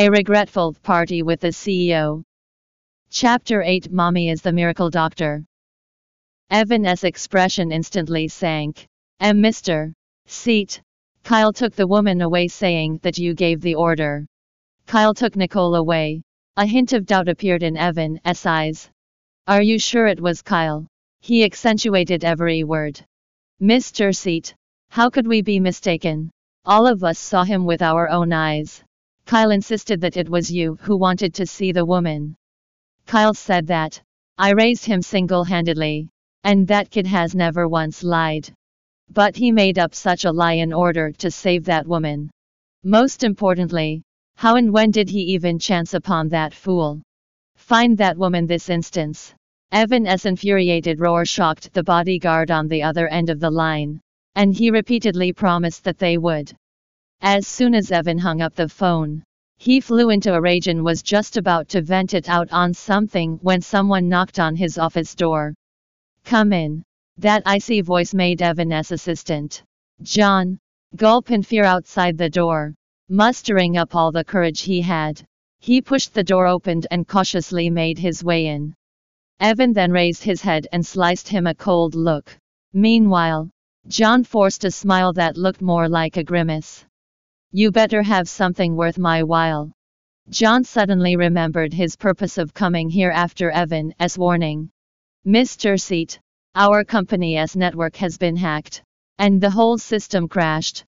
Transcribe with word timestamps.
A 0.00 0.08
regretful 0.08 0.72
party 0.82 1.22
with 1.22 1.40
the 1.40 1.48
CEO. 1.48 2.22
Chapter 3.10 3.60
8 3.60 3.92
Mommy 3.92 4.30
is 4.30 4.40
the 4.40 4.50
Miracle 4.50 4.88
Doctor. 4.88 5.44
Evan's 6.48 7.04
expression 7.04 7.70
instantly 7.70 8.26
sank. 8.26 8.86
And 9.18 9.44
Mr. 9.44 9.92
Seet. 10.24 10.80
Kyle 11.22 11.52
took 11.52 11.74
the 11.74 11.86
woman 11.86 12.22
away 12.22 12.48
saying 12.48 13.00
that 13.02 13.18
you 13.18 13.34
gave 13.34 13.60
the 13.60 13.74
order. 13.74 14.24
Kyle 14.86 15.12
took 15.12 15.36
Nicole 15.36 15.74
away. 15.74 16.22
A 16.56 16.64
hint 16.64 16.94
of 16.94 17.04
doubt 17.04 17.28
appeared 17.28 17.62
in 17.62 17.76
Evan's 17.76 18.46
eyes. 18.46 18.88
Are 19.46 19.60
you 19.60 19.78
sure 19.78 20.06
it 20.06 20.18
was 20.18 20.40
Kyle? 20.40 20.86
He 21.20 21.44
accentuated 21.44 22.24
every 22.24 22.64
word. 22.64 22.98
Mr. 23.60 24.16
Seet. 24.16 24.54
How 24.88 25.10
could 25.10 25.26
we 25.26 25.42
be 25.42 25.60
mistaken? 25.60 26.30
All 26.64 26.86
of 26.86 27.04
us 27.04 27.18
saw 27.18 27.44
him 27.44 27.66
with 27.66 27.82
our 27.82 28.08
own 28.08 28.32
eyes. 28.32 28.82
Kyle 29.26 29.50
insisted 29.50 30.00
that 30.00 30.16
it 30.16 30.28
was 30.28 30.50
you 30.50 30.76
who 30.80 30.96
wanted 30.96 31.34
to 31.34 31.46
see 31.46 31.72
the 31.72 31.84
woman. 31.84 32.36
Kyle 33.06 33.34
said 33.34 33.66
that. 33.68 34.00
I 34.38 34.50
raised 34.50 34.84
him 34.84 35.02
single-handedly. 35.02 36.08
And 36.42 36.66
that 36.68 36.90
kid 36.90 37.06
has 37.06 37.34
never 37.34 37.68
once 37.68 38.02
lied. 38.02 38.50
But 39.10 39.36
he 39.36 39.52
made 39.52 39.78
up 39.78 39.94
such 39.94 40.24
a 40.24 40.32
lie 40.32 40.54
in 40.54 40.72
order 40.72 41.12
to 41.12 41.30
save 41.30 41.64
that 41.66 41.86
woman. 41.86 42.30
Most 42.82 43.24
importantly, 43.24 44.02
how 44.36 44.56
and 44.56 44.72
when 44.72 44.90
did 44.90 45.10
he 45.10 45.20
even 45.34 45.58
chance 45.58 45.92
upon 45.92 46.28
that 46.28 46.54
fool? 46.54 47.02
Find 47.56 47.98
that 47.98 48.16
woman 48.16 48.46
this 48.46 48.70
instance. 48.70 49.34
Evan's 49.70 50.24
infuriated 50.24 50.98
roar 50.98 51.26
shocked 51.26 51.74
the 51.74 51.82
bodyguard 51.82 52.50
on 52.50 52.68
the 52.68 52.82
other 52.82 53.06
end 53.06 53.28
of 53.28 53.38
the 53.38 53.50
line, 53.50 54.00
and 54.34 54.54
he 54.54 54.70
repeatedly 54.70 55.32
promised 55.32 55.84
that 55.84 55.98
they 55.98 56.16
would. 56.16 56.52
As 57.22 57.46
soon 57.46 57.74
as 57.74 57.92
Evan 57.92 58.18
hung 58.18 58.40
up 58.40 58.54
the 58.54 58.68
phone, 58.68 59.22
he 59.58 59.78
flew 59.80 60.08
into 60.08 60.32
a 60.32 60.40
rage 60.40 60.68
and 60.68 60.82
was 60.82 61.02
just 61.02 61.36
about 61.36 61.68
to 61.68 61.82
vent 61.82 62.14
it 62.14 62.30
out 62.30 62.50
on 62.50 62.72
something 62.72 63.38
when 63.42 63.60
someone 63.60 64.08
knocked 64.08 64.38
on 64.38 64.56
his 64.56 64.78
office 64.78 65.14
door. 65.14 65.54
Come 66.24 66.54
in. 66.54 66.82
That 67.18 67.42
icy 67.44 67.82
voice 67.82 68.14
made 68.14 68.40
Evan's 68.40 68.90
assistant, 68.90 69.62
John, 70.02 70.58
gulp 70.96 71.30
in 71.30 71.42
fear 71.42 71.64
outside 71.64 72.16
the 72.16 72.30
door. 72.30 72.74
Mustering 73.10 73.76
up 73.76 73.94
all 73.94 74.12
the 74.12 74.24
courage 74.24 74.62
he 74.62 74.80
had, 74.80 75.20
he 75.58 75.82
pushed 75.82 76.14
the 76.14 76.24
door 76.24 76.46
open 76.46 76.82
and 76.90 77.06
cautiously 77.06 77.68
made 77.68 77.98
his 77.98 78.24
way 78.24 78.46
in. 78.46 78.74
Evan 79.40 79.74
then 79.74 79.92
raised 79.92 80.22
his 80.24 80.40
head 80.40 80.66
and 80.72 80.86
sliced 80.86 81.28
him 81.28 81.46
a 81.46 81.54
cold 81.54 81.94
look. 81.94 82.34
Meanwhile, 82.72 83.50
John 83.88 84.24
forced 84.24 84.64
a 84.64 84.70
smile 84.70 85.12
that 85.12 85.36
looked 85.36 85.60
more 85.60 85.86
like 85.86 86.16
a 86.16 86.24
grimace. 86.24 86.86
You 87.52 87.72
better 87.72 88.00
have 88.00 88.28
something 88.28 88.76
worth 88.76 88.96
my 88.96 89.24
while. 89.24 89.72
John 90.28 90.62
suddenly 90.62 91.16
remembered 91.16 91.72
his 91.72 91.96
purpose 91.96 92.38
of 92.38 92.54
coming 92.54 92.88
here 92.88 93.10
after 93.10 93.50
Evan's 93.50 94.16
warning. 94.16 94.70
Mr. 95.26 95.80
Seet, 95.80 96.20
our 96.54 96.84
company's 96.84 97.56
network 97.56 97.96
has 97.96 98.16
been 98.16 98.36
hacked. 98.36 98.84
And 99.18 99.40
the 99.40 99.50
whole 99.50 99.78
system 99.78 100.28
crashed. 100.28 100.84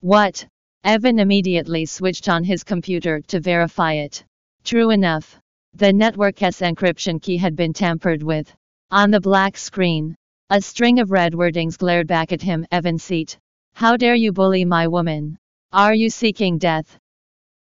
What? 0.00 0.46
Evan 0.84 1.18
immediately 1.18 1.86
switched 1.86 2.28
on 2.28 2.44
his 2.44 2.62
computer 2.62 3.22
to 3.28 3.40
verify 3.40 3.94
it. 3.94 4.22
True 4.64 4.90
enough. 4.90 5.38
The 5.72 5.94
network's 5.94 6.60
encryption 6.60 7.22
key 7.22 7.38
had 7.38 7.56
been 7.56 7.72
tampered 7.72 8.22
with. 8.22 8.54
On 8.90 9.10
the 9.10 9.20
black 9.20 9.56
screen, 9.56 10.14
a 10.50 10.60
string 10.60 10.98
of 10.98 11.10
red 11.10 11.32
wordings 11.32 11.78
glared 11.78 12.06
back 12.06 12.32
at 12.32 12.42
him 12.42 12.66
Evan 12.70 12.98
Seet. 12.98 13.38
How 13.72 13.96
dare 13.96 14.14
you 14.14 14.32
bully 14.32 14.66
my 14.66 14.86
woman? 14.86 15.38
Are 15.72 15.94
you 15.94 16.10
seeking 16.10 16.58
death? 16.58 16.98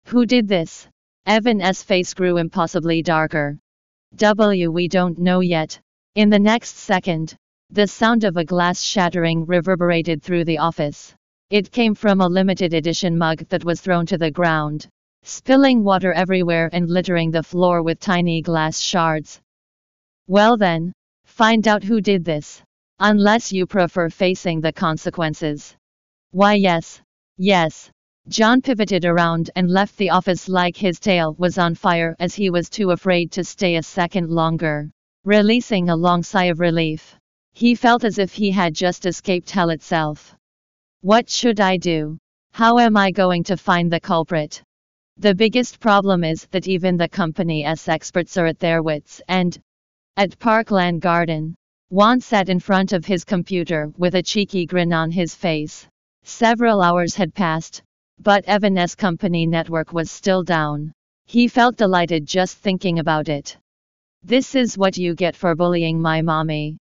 Who 0.07 0.27
did 0.27 0.49
this? 0.49 0.89
Evan's 1.27 1.83
face 1.83 2.13
grew 2.13 2.39
impossibly 2.39 3.03
darker. 3.03 3.59
W. 4.17 4.71
We 4.71 4.89
don't 4.89 5.19
know 5.19 5.41
yet. 5.41 5.81
In 6.15 6.29
the 6.29 6.39
next 6.39 6.77
second, 6.77 7.37
the 7.71 7.87
sound 7.87 8.25
of 8.25 8.37
a 8.37 8.45
glass 8.45 8.83
shattering 8.83 9.47
reverberated 9.47 10.23
through 10.23 10.45
the 10.45 10.59
office. 10.59 11.15
It 11.51 11.71
came 11.71 11.95
from 11.95 12.21
a 12.21 12.29
limited 12.29 12.75
edition 12.75 13.17
mug 13.17 13.49
that 13.49 13.65
was 13.65 13.81
thrown 13.81 14.07
to 14.07 14.19
the 14.19 14.31
ground 14.31 14.89
spilling 15.25 15.83
water 15.83 16.13
everywhere 16.13 16.69
and 16.73 16.91
littering 16.91 17.31
the 17.31 17.43
floor 17.43 17.83
with 17.83 17.99
tiny 17.99 18.43
glass 18.43 18.79
shards. 18.79 19.41
Well 20.27 20.59
then, 20.59 20.93
find 21.25 21.67
out 21.67 21.83
who 21.83 22.01
did 22.03 22.25
this. 22.25 22.63
Unless 22.99 23.51
you 23.51 23.67
prefer 23.67 24.11
facing 24.11 24.61
the 24.61 24.73
consequences. 24.73 25.75
Why 26.31 26.55
yes, 26.55 27.01
yes. 27.39 27.91
John 28.31 28.63
pivoted 28.63 29.05
around 29.05 29.51
and 29.55 29.69
left 29.69 29.99
the 29.99 30.09
office 30.09 30.49
like 30.49 30.79
his 30.79 30.99
tail 30.99 31.35
was 31.39 31.59
on 31.59 31.75
fire 31.75 32.17
as 32.19 32.35
he 32.35 32.49
was 32.49 32.71
too 32.71 32.91
afraid 32.91 33.31
to 33.33 33.45
stay 33.45 33.77
a 33.77 33.83
second 33.83 34.31
longer. 34.31 34.91
Releasing 35.25 35.91
a 35.91 35.97
long 35.97 36.23
sigh 36.23 36.47
of 36.47 36.59
relief. 36.59 37.17
He 37.53 37.75
felt 37.75 38.03
as 38.03 38.19
if 38.19 38.33
he 38.33 38.51
had 38.51 38.75
just 38.75 39.05
escaped 39.05 39.51
hell 39.51 39.69
itself. 39.69 40.35
What 41.03 41.29
should 41.29 41.61
I 41.61 41.77
do? 41.77 42.17
How 42.53 42.79
am 42.79 42.97
I 42.97 43.11
going 43.11 43.45
to 43.45 43.59
find 43.59 43.93
the 43.93 44.01
culprit? 44.01 44.63
The 45.19 45.35
biggest 45.35 45.79
problem 45.79 46.25
is 46.25 46.47
that 46.47 46.67
even 46.67 46.97
the 46.97 47.11
company's 47.11 47.87
experts 47.89 48.39
are 48.39 48.47
at 48.47 48.59
their 48.59 48.83
wits' 48.83 49.21
end. 49.29 49.61
At 50.17 50.39
Parkland 50.39 51.03
Garden, 51.03 51.55
Juan 51.91 52.23
sat 52.23 52.49
in 52.49 52.59
front 52.59 52.95
of 52.95 53.05
his 53.05 53.23
computer 53.23 53.93
with 53.99 54.15
a 54.15 54.23
cheeky 54.23 54.65
grin 54.65 54.95
on 54.95 55.11
his 55.11 55.35
face. 55.35 55.87
Several 56.23 56.81
hours 56.81 57.15
had 57.15 57.35
passed, 57.35 57.83
but 58.21 58.45
Evan's 58.47 58.95
company 58.95 59.47
network 59.47 59.93
was 59.93 60.11
still 60.11 60.43
down. 60.43 60.93
He 61.27 61.49
felt 61.49 61.77
delighted 61.77 62.27
just 62.27 62.59
thinking 62.59 62.99
about 62.99 63.29
it. 63.29 63.57
This 64.23 64.55
is 64.55 64.79
what 64.79 64.97
you 64.97 65.15
get 65.15 65.37
for 65.37 65.55
bullying 65.55 66.01
my 66.01 66.23
mommy. 66.23 66.79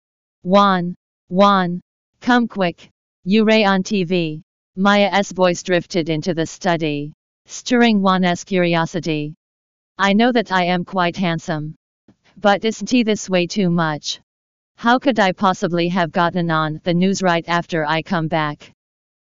Juan, 0.42 0.94
Juan, 1.28 1.80
come 2.20 2.48
quick. 2.48 2.88
You 3.24 3.44
Ray 3.44 3.64
on 3.64 3.82
TV. 3.82 4.42
Maya's 4.76 5.32
voice 5.32 5.62
drifted 5.62 6.08
into 6.08 6.34
the 6.34 6.46
study 6.46 7.12
stirring 7.46 8.00
Juan's 8.00 8.44
curiosity. 8.44 9.34
I 9.98 10.12
know 10.12 10.32
that 10.32 10.50
I 10.50 10.64
am 10.64 10.84
quite 10.84 11.16
handsome. 11.16 11.76
But 12.36 12.64
isn't 12.64 12.90
he 12.90 13.02
this 13.02 13.30
way 13.30 13.46
too 13.46 13.70
much? 13.70 14.20
How 14.76 14.98
could 14.98 15.18
I 15.18 15.32
possibly 15.32 15.88
have 15.88 16.12
gotten 16.12 16.50
on 16.50 16.80
the 16.84 16.92
news 16.92 17.22
right 17.22 17.44
after 17.48 17.86
I 17.86 18.02
come 18.02 18.28
back? 18.28 18.72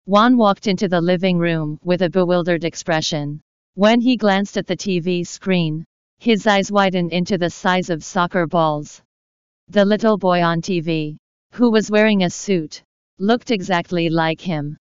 Juan 0.07 0.37
walked 0.37 0.67
into 0.67 0.87
the 0.87 1.01
living 1.01 1.39
room 1.39 1.79
with 1.83 2.03
a 2.03 2.09
bewildered 2.11 2.63
expression. 2.63 3.41
When 3.73 3.99
he 3.99 4.17
glanced 4.17 4.55
at 4.55 4.67
the 4.67 4.77
TV 4.77 5.25
screen, 5.25 5.83
his 6.19 6.45
eyes 6.45 6.71
widened 6.71 7.11
into 7.11 7.39
the 7.39 7.49
size 7.49 7.89
of 7.89 8.03
soccer 8.03 8.45
balls. 8.45 9.01
The 9.69 9.83
little 9.83 10.19
boy 10.19 10.43
on 10.43 10.61
TV, 10.61 11.17
who 11.53 11.71
was 11.71 11.89
wearing 11.89 12.21
a 12.21 12.29
suit, 12.29 12.83
looked 13.17 13.49
exactly 13.49 14.09
like 14.09 14.39
him. 14.39 14.77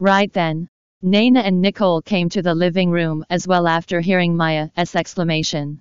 Right 0.00 0.32
then, 0.32 0.68
Naina 1.04 1.44
and 1.44 1.62
Nicole 1.62 2.02
came 2.02 2.28
to 2.30 2.42
the 2.42 2.56
living 2.56 2.90
room 2.90 3.24
as 3.30 3.46
well 3.46 3.68
after 3.68 4.00
hearing 4.00 4.36
Maya's 4.36 4.96
exclamation. 4.96 5.80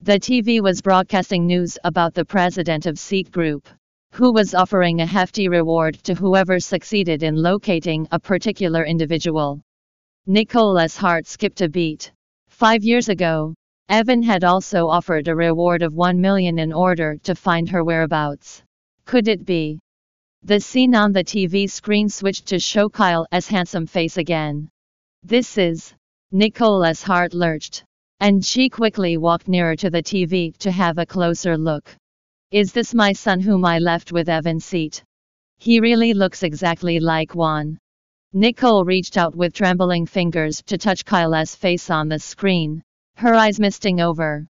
The 0.00 0.18
TV 0.18 0.60
was 0.60 0.82
broadcasting 0.82 1.46
news 1.46 1.78
about 1.84 2.12
the 2.12 2.24
president 2.24 2.86
of 2.86 2.98
Seet 2.98 3.30
Group, 3.30 3.68
who 4.12 4.30
was 4.30 4.54
offering 4.54 5.00
a 5.00 5.06
hefty 5.06 5.48
reward 5.48 5.94
to 6.04 6.12
whoever 6.12 6.60
succeeded 6.60 7.22
in 7.22 7.34
locating 7.34 8.06
a 8.10 8.20
particular 8.20 8.84
individual. 8.84 9.58
Nicole's 10.26 10.96
heart 10.96 11.26
skipped 11.26 11.62
a 11.62 11.68
beat. 11.68 12.12
Five 12.50 12.84
years 12.84 13.08
ago, 13.08 13.54
Evan 13.88 14.22
had 14.22 14.44
also 14.44 14.86
offered 14.86 15.28
a 15.28 15.34
reward 15.34 15.80
of 15.80 15.94
1 15.94 16.20
million 16.20 16.58
in 16.58 16.74
order 16.74 17.16
to 17.22 17.34
find 17.34 17.70
her 17.70 17.82
whereabouts. 17.84 18.62
Could 19.06 19.28
it 19.28 19.46
be? 19.46 19.80
The 20.42 20.60
scene 20.60 20.94
on 20.94 21.12
the 21.12 21.24
TV 21.24 21.70
screen 21.70 22.10
switched 22.10 22.46
to 22.48 22.58
show 22.58 22.90
Kyle's 22.90 23.48
handsome 23.48 23.86
face 23.86 24.18
again. 24.18 24.68
This 25.22 25.56
is. 25.56 25.94
Nicole's 26.30 27.02
heart 27.02 27.32
lurched. 27.32 27.82
And 28.20 28.44
she 28.44 28.68
quickly 28.68 29.16
walked 29.16 29.48
nearer 29.48 29.74
to 29.76 29.88
the 29.88 30.02
TV 30.02 30.54
to 30.58 30.70
have 30.70 30.98
a 30.98 31.06
closer 31.06 31.56
look. 31.56 31.96
Is 32.52 32.74
this 32.74 32.92
my 32.92 33.14
son 33.14 33.40
whom 33.40 33.64
I 33.64 33.78
left 33.78 34.12
with 34.12 34.28
Evan 34.28 34.60
Seet? 34.60 35.02
He 35.56 35.80
really 35.80 36.12
looks 36.12 36.42
exactly 36.42 37.00
like 37.00 37.34
Juan. 37.34 37.78
Nicole 38.34 38.84
reached 38.84 39.16
out 39.16 39.34
with 39.34 39.54
trembling 39.54 40.04
fingers 40.04 40.62
to 40.66 40.76
touch 40.76 41.06
Kyle's 41.06 41.54
face 41.54 41.88
on 41.88 42.10
the 42.10 42.18
screen, 42.18 42.82
her 43.16 43.32
eyes 43.32 43.58
misting 43.58 44.02
over. 44.02 44.46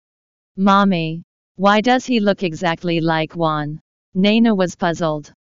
Mommy, 0.55 1.23
why 1.55 1.81
does 1.81 2.05
he 2.05 2.19
look 2.19 2.43
exactly 2.43 3.01
like 3.01 3.35
Juan? 3.35 3.79
Naina 4.15 4.55
was 4.55 4.75
puzzled. 4.75 5.33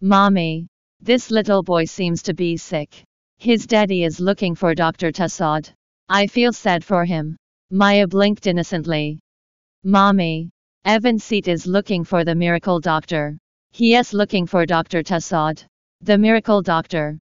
Mommy, 0.00 0.66
this 1.00 1.30
little 1.30 1.62
boy 1.62 1.84
seems 1.84 2.24
to 2.24 2.34
be 2.34 2.56
sick. 2.56 3.04
His 3.38 3.68
daddy 3.68 4.02
is 4.02 4.18
looking 4.18 4.56
for 4.56 4.74
Dr. 4.74 5.12
Tassad. 5.12 5.72
I 6.08 6.26
feel 6.26 6.52
sad 6.52 6.82
for 6.82 7.04
him. 7.04 7.36
Maya 7.70 8.08
blinked 8.08 8.48
innocently. 8.48 9.20
Mommy, 9.84 10.50
Evan 10.86 11.18
Seet 11.18 11.46
is 11.46 11.66
looking 11.66 12.04
for 12.04 12.24
the 12.24 12.34
miracle 12.34 12.80
doctor. 12.80 13.36
He 13.70 13.94
is 13.96 14.14
looking 14.14 14.46
for 14.46 14.64
Dr. 14.64 15.02
Tassad. 15.02 15.62
The 16.00 16.16
miracle 16.16 16.62
doctor. 16.62 17.18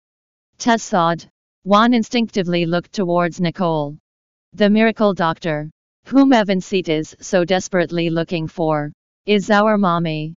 Tassad. 0.57 1.29
Juan 1.65 1.93
instinctively 1.93 2.65
looked 2.65 2.95
towards 2.95 3.43
Nicole. 3.43 3.99
The 4.55 4.71
miracle 4.71 5.13
doctor, 5.13 5.71
whom 6.07 6.33
Evan 6.33 6.63
Seet 6.63 6.89
is 6.89 7.15
so 7.21 7.45
desperately 7.45 8.09
looking 8.09 8.49
for, 8.49 8.91
is 9.27 9.51
our 9.51 9.77
mommy. 9.77 10.35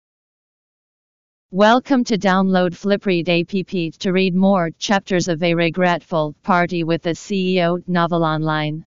Welcome 1.51 2.03
to 2.03 2.17
download 2.17 2.71
Flipread 2.71 3.29
app 3.29 3.97
to 3.99 4.11
read 4.11 4.35
more 4.35 4.71
chapters 4.77 5.29
of 5.29 5.41
A 5.41 5.55
Regretful 5.55 6.35
Party 6.43 6.83
with 6.83 7.03
the 7.03 7.11
CEO 7.11 7.81
novel 7.87 8.25
online. 8.25 8.83